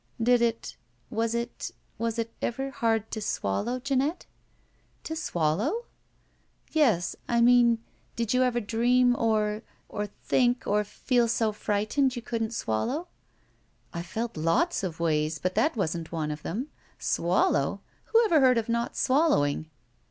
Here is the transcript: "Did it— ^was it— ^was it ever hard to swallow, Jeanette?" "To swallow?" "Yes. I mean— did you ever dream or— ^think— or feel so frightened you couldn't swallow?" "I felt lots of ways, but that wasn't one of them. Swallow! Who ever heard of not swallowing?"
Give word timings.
"Did 0.19 0.41
it— 0.41 0.77
^was 1.13 1.35
it— 1.35 1.69
^was 1.99 2.17
it 2.17 2.33
ever 2.41 2.71
hard 2.71 3.11
to 3.11 3.21
swallow, 3.21 3.77
Jeanette?" 3.79 4.25
"To 5.03 5.15
swallow?" 5.15 5.85
"Yes. 6.71 7.15
I 7.29 7.39
mean— 7.39 7.83
did 8.15 8.33
you 8.33 8.41
ever 8.41 8.59
dream 8.59 9.15
or— 9.15 9.61
^think— 9.93 10.65
or 10.65 10.83
feel 10.83 11.27
so 11.27 11.51
frightened 11.51 12.15
you 12.15 12.23
couldn't 12.23 12.55
swallow?" 12.55 13.09
"I 13.93 14.01
felt 14.01 14.35
lots 14.35 14.81
of 14.81 14.99
ways, 14.99 15.37
but 15.37 15.53
that 15.53 15.75
wasn't 15.77 16.11
one 16.11 16.31
of 16.31 16.41
them. 16.41 16.69
Swallow! 16.97 17.81
Who 18.05 18.25
ever 18.25 18.39
heard 18.39 18.57
of 18.57 18.67
not 18.67 18.97
swallowing?" 18.97 19.69